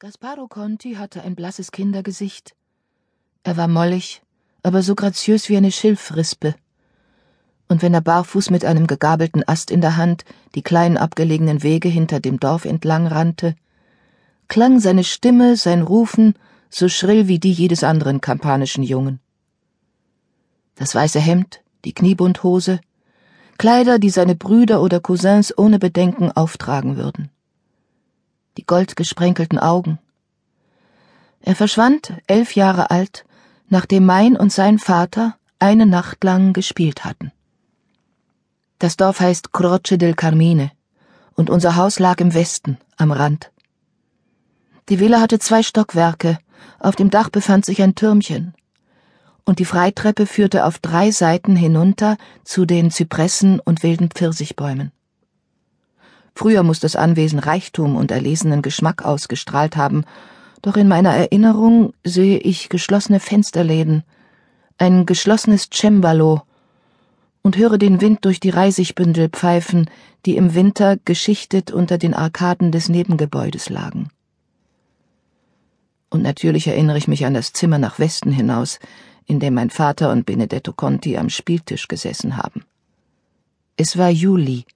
[0.00, 2.54] Gasparo Conti hatte ein blasses Kindergesicht.
[3.42, 4.22] Er war mollig,
[4.62, 6.54] aber so graziös wie eine Schilfrispe.
[7.66, 10.24] Und wenn er barfuß mit einem gegabelten Ast in der Hand
[10.54, 13.56] die kleinen abgelegenen Wege hinter dem Dorf entlang rannte,
[14.46, 16.34] klang seine Stimme, sein Rufen
[16.70, 19.18] so schrill wie die jedes anderen kampanischen Jungen.
[20.76, 22.78] Das weiße Hemd, die Kniebundhose,
[23.58, 27.32] Kleider, die seine Brüder oder Cousins ohne Bedenken auftragen würden
[28.58, 30.00] die goldgesprenkelten Augen.
[31.40, 33.24] Er verschwand, elf Jahre alt,
[33.68, 37.30] nachdem mein und sein Vater eine Nacht lang gespielt hatten.
[38.80, 40.72] Das Dorf heißt Croce del Carmine,
[41.36, 43.52] und unser Haus lag im Westen, am Rand.
[44.88, 46.38] Die Villa hatte zwei Stockwerke,
[46.80, 48.54] auf dem Dach befand sich ein Türmchen,
[49.44, 54.90] und die Freitreppe führte auf drei Seiten hinunter zu den Zypressen und wilden Pfirsichbäumen.
[56.38, 60.04] Früher muss das Anwesen Reichtum und erlesenen Geschmack ausgestrahlt haben,
[60.62, 64.04] doch in meiner Erinnerung sehe ich geschlossene Fensterläden,
[64.78, 66.42] ein geschlossenes Cembalo
[67.42, 69.90] und höre den Wind durch die Reisigbündel pfeifen,
[70.26, 74.10] die im Winter geschichtet unter den Arkaden des Nebengebäudes lagen.
[76.08, 78.78] Und natürlich erinnere ich mich an das Zimmer nach Westen hinaus,
[79.26, 82.62] in dem mein Vater und Benedetto Conti am Spieltisch gesessen haben.
[83.76, 84.66] Es war Juli,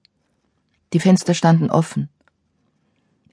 [0.93, 2.09] die Fenster standen offen.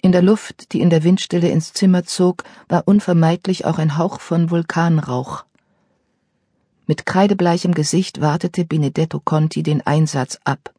[0.01, 4.21] In der Luft, die in der Windstille ins Zimmer zog, war unvermeidlich auch ein Hauch
[4.21, 5.45] von Vulkanrauch.
[6.87, 10.73] Mit kreidebleichem Gesicht wartete Benedetto Conti den Einsatz ab,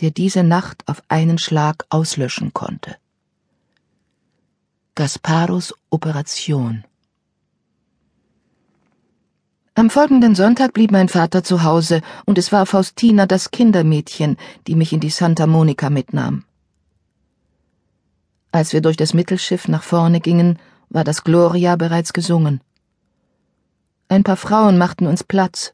[0.00, 2.96] der diese Nacht auf einen Schlag auslöschen konnte.
[4.94, 6.84] Gasparos Operation
[9.76, 14.36] am folgenden Sonntag blieb mein Vater zu Hause, und es war Faustina das Kindermädchen,
[14.66, 16.44] die mich in die Santa Monica mitnahm.
[18.52, 22.60] Als wir durch das Mittelschiff nach vorne gingen, war das Gloria bereits gesungen.
[24.06, 25.72] Ein paar Frauen machten uns Platz.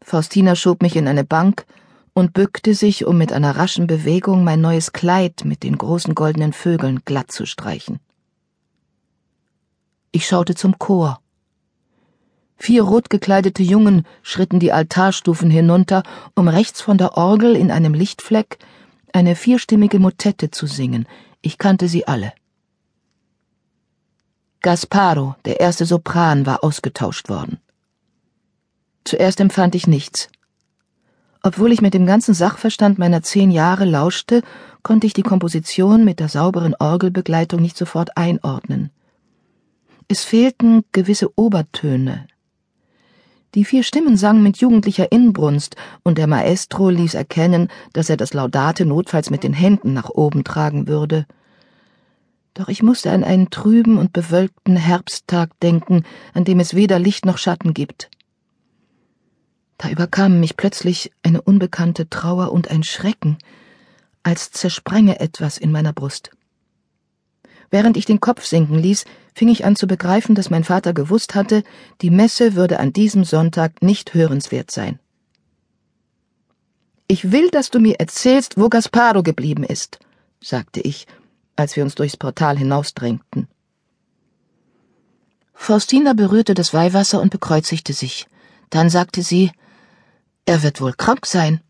[0.00, 1.66] Faustina schob mich in eine Bank
[2.14, 6.54] und bückte sich, um mit einer raschen Bewegung mein neues Kleid mit den großen goldenen
[6.54, 8.00] Vögeln glatt zu streichen.
[10.10, 11.20] Ich schaute zum Chor.
[12.66, 16.02] Vier rot gekleidete Jungen schritten die Altarstufen hinunter,
[16.34, 18.58] um rechts von der Orgel in einem Lichtfleck
[19.12, 21.06] eine vierstimmige Motette zu singen.
[21.42, 22.32] Ich kannte sie alle.
[24.62, 27.58] Gasparo, der erste Sopran, war ausgetauscht worden.
[29.04, 30.28] Zuerst empfand ich nichts.
[31.44, 34.42] Obwohl ich mit dem ganzen Sachverstand meiner zehn Jahre lauschte,
[34.82, 38.90] konnte ich die Komposition mit der sauberen Orgelbegleitung nicht sofort einordnen.
[40.08, 42.26] Es fehlten gewisse Obertöne,
[43.54, 48.34] die vier Stimmen sangen mit jugendlicher Inbrunst, und der Maestro ließ erkennen, dass er das
[48.34, 51.26] Laudate notfalls mit den Händen nach oben tragen würde.
[52.54, 57.26] Doch ich musste an einen trüben und bewölkten Herbsttag denken, an dem es weder Licht
[57.26, 58.10] noch Schatten gibt.
[59.78, 63.36] Da überkamen mich plötzlich eine unbekannte Trauer und ein Schrecken,
[64.22, 66.30] als zersprenge etwas in meiner Brust.
[67.70, 69.04] Während ich den Kopf sinken ließ,
[69.34, 71.62] fing ich an zu begreifen, dass mein Vater gewusst hatte,
[72.00, 74.98] die Messe würde an diesem Sonntag nicht hörenswert sein.
[77.08, 79.98] Ich will, dass du mir erzählst, wo Gasparo geblieben ist,
[80.42, 81.06] sagte ich,
[81.54, 83.48] als wir uns durchs Portal hinausdrängten.
[85.54, 88.26] Faustina berührte das Weihwasser und bekreuzigte sich.
[88.70, 89.52] Dann sagte sie,
[90.44, 91.60] er wird wohl krank sein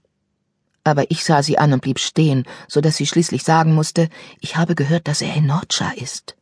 [0.87, 4.09] aber ich sah sie an und blieb stehen, so dass sie schließlich sagen musste,
[4.41, 6.37] ich habe gehört, dass er in Nordscha ist.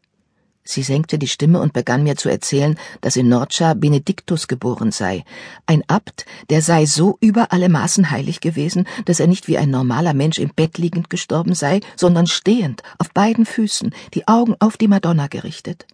[0.66, 5.24] Sie senkte die Stimme und begann mir zu erzählen, dass in Nordscha Benediktus geboren sei,
[5.66, 9.70] ein Abt, der sei so über alle Maßen heilig gewesen, dass er nicht wie ein
[9.70, 14.78] normaler Mensch im Bett liegend gestorben sei, sondern stehend, auf beiden Füßen, die Augen auf
[14.78, 15.86] die Madonna gerichtet.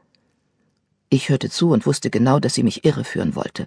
[1.08, 3.66] Ich hörte zu und wusste genau, dass sie mich irreführen wollte.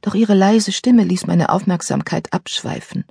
[0.00, 3.04] Doch ihre leise Stimme ließ meine Aufmerksamkeit abschweifen.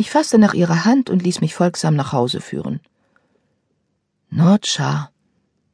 [0.00, 2.80] Ich fasste nach ihrer Hand und ließ mich folgsam nach Hause führen.
[4.30, 5.10] Nordschar,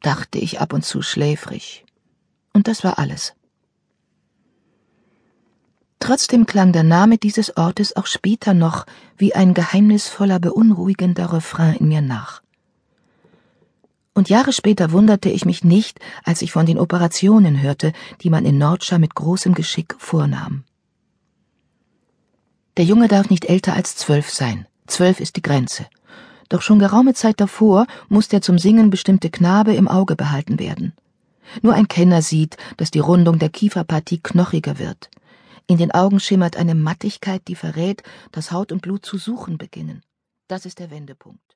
[0.01, 1.85] dachte ich ab und zu schläfrig.
[2.53, 3.35] Und das war alles.
[6.01, 8.85] Trotzdem klang der Name dieses Ortes auch später noch
[9.17, 12.43] wie ein geheimnisvoller, beunruhigender Refrain in mir nach.
[14.13, 18.45] Und Jahre später wunderte ich mich nicht, als ich von den Operationen hörte, die man
[18.45, 20.65] in Nordschar mit großem Geschick vornahm.
[22.77, 24.67] Der Junge darf nicht älter als zwölf sein.
[24.87, 25.87] Zwölf ist die Grenze.
[26.51, 30.93] Doch schon geraume Zeit davor muss der zum Singen bestimmte Knabe im Auge behalten werden.
[31.63, 35.11] Nur ein Kenner sieht, dass die Rundung der Kieferpartie knochiger wird.
[35.67, 40.03] In den Augen schimmert eine Mattigkeit, die verrät, dass Haut und Blut zu suchen beginnen.
[40.47, 41.56] Das ist der Wendepunkt.